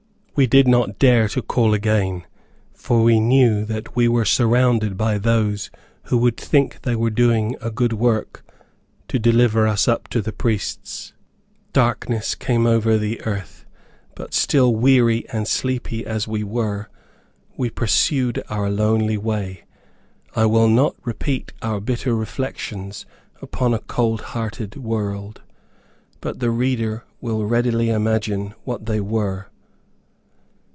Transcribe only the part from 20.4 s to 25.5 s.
will not repeat our bitter reflections upon a cold hearted world,